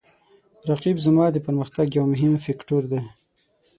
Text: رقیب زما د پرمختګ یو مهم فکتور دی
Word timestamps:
رقیب 0.69 0.97
زما 1.05 1.25
د 1.31 1.37
پرمختګ 1.45 1.87
یو 1.97 2.05
مهم 2.13 2.33
فکتور 2.45 2.83
دی 2.91 3.01